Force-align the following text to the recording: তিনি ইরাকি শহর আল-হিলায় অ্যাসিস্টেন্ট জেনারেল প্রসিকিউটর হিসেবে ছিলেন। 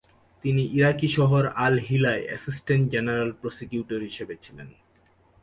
তিনি 0.43 0.63
ইরাকি 0.73 1.07
শহর 1.07 1.47
আল-হিলায় 1.57 2.23
অ্যাসিস্টেন্ট 2.25 2.91
জেনারেল 2.91 3.31
প্রসিকিউটর 3.31 3.99
হিসেবে 4.01 4.35
ছিলেন। 4.41 4.67